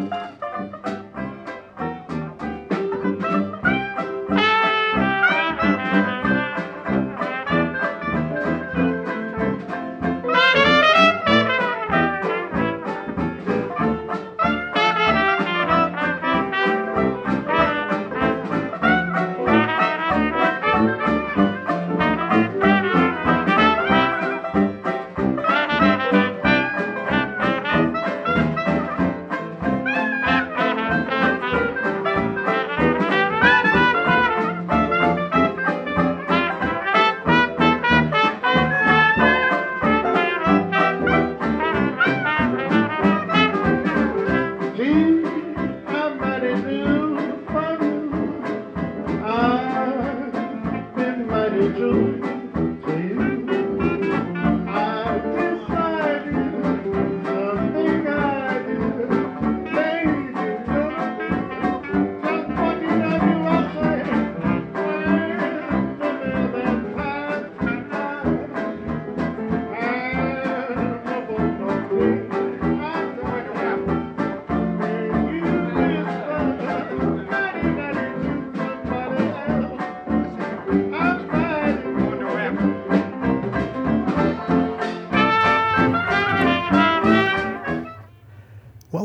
Gee, 0.00 0.39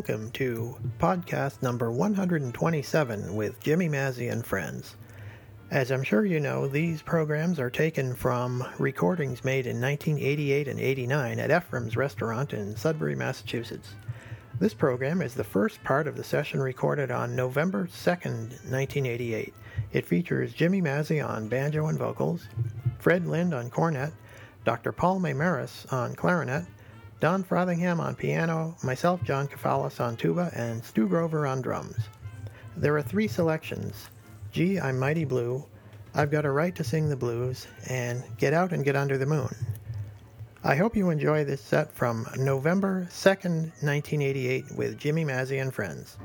Welcome 0.07 0.29
to 0.33 0.77
podcast 0.99 1.63
number 1.63 1.91
127 1.91 3.35
with 3.35 3.59
Jimmy 3.59 3.89
Mazzy 3.89 4.31
and 4.31 4.45
friends. 4.45 4.97
As 5.71 5.89
I'm 5.89 6.03
sure 6.03 6.23
you 6.23 6.39
know, 6.39 6.67
these 6.67 7.01
programs 7.01 7.59
are 7.59 7.71
taken 7.71 8.13
from 8.13 8.63
recordings 8.77 9.43
made 9.43 9.65
in 9.65 9.81
1988 9.81 10.67
and 10.67 10.79
89 10.79 11.39
at 11.39 11.49
Ephraim's 11.49 11.97
Restaurant 11.97 12.53
in 12.53 12.75
Sudbury, 12.75 13.15
Massachusetts. 13.15 13.95
This 14.59 14.75
program 14.75 15.23
is 15.23 15.33
the 15.33 15.43
first 15.43 15.83
part 15.83 16.05
of 16.05 16.15
the 16.15 16.23
session 16.23 16.61
recorded 16.61 17.09
on 17.09 17.35
November 17.35 17.87
2nd, 17.87 18.49
1988. 18.69 19.55
It 19.91 20.05
features 20.05 20.53
Jimmy 20.53 20.83
Mazzy 20.83 21.27
on 21.27 21.47
banjo 21.47 21.87
and 21.87 21.97
vocals, 21.97 22.47
Fred 22.99 23.25
Lind 23.25 23.55
on 23.55 23.71
cornet, 23.71 24.13
Dr. 24.65 24.91
Paul 24.91 25.19
Maymaris 25.19 25.91
on 25.91 26.13
clarinet, 26.13 26.67
Don 27.25 27.43
Frothingham 27.43 27.99
on 27.99 28.13
piano, 28.13 28.77
myself, 28.83 29.23
John 29.23 29.47
Kefalis 29.47 29.99
on 29.99 30.15
tuba, 30.15 30.51
and 30.53 30.85
Stu 30.85 31.07
Grover 31.07 31.47
on 31.47 31.59
drums. 31.59 31.97
There 32.77 32.95
are 32.97 33.01
three 33.01 33.27
selections 33.27 34.11
Gee, 34.51 34.79
I'm 34.79 34.99
Mighty 34.99 35.25
Blue, 35.25 35.65
I've 36.13 36.29
Got 36.29 36.45
a 36.45 36.51
Right 36.51 36.75
to 36.75 36.83
Sing 36.83 37.09
the 37.09 37.15
Blues, 37.15 37.65
and 37.89 38.23
Get 38.37 38.53
Out 38.53 38.73
and 38.73 38.85
Get 38.85 38.95
Under 38.95 39.17
the 39.17 39.25
Moon. 39.25 39.49
I 40.63 40.75
hope 40.75 40.95
you 40.95 41.09
enjoy 41.09 41.43
this 41.43 41.61
set 41.61 41.91
from 41.91 42.27
November 42.37 43.07
2nd, 43.09 43.71
1988, 43.81 44.65
with 44.77 44.99
Jimmy 44.99 45.25
Mazzy 45.25 45.59
and 45.59 45.73
friends. 45.73 46.19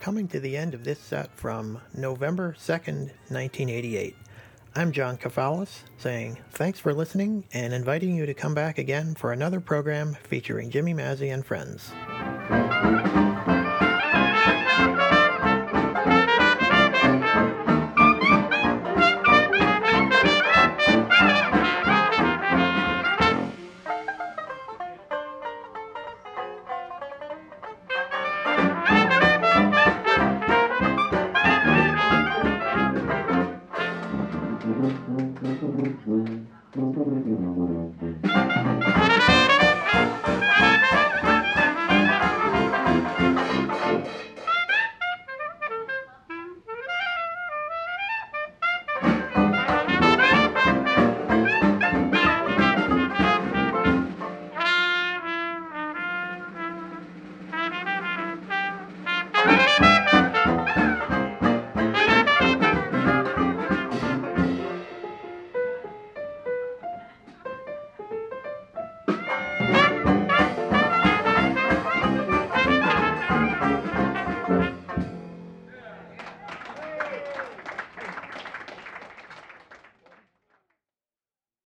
coming 0.00 0.26
to 0.26 0.40
the 0.40 0.56
end 0.56 0.72
of 0.72 0.82
this 0.82 0.98
set 0.98 1.30
from 1.36 1.78
November 1.94 2.56
2nd, 2.58 3.10
1988. 3.28 4.16
I'm 4.74 4.92
John 4.92 5.18
Kafalis 5.18 5.80
saying 5.98 6.38
thanks 6.52 6.78
for 6.78 6.94
listening 6.94 7.44
and 7.52 7.74
inviting 7.74 8.16
you 8.16 8.24
to 8.24 8.34
come 8.34 8.54
back 8.54 8.78
again 8.78 9.14
for 9.14 9.32
another 9.32 9.60
program 9.60 10.16
featuring 10.22 10.70
Jimmy 10.70 10.94
Mazzy 10.94 11.32
and 11.32 11.44
friends. 11.44 11.90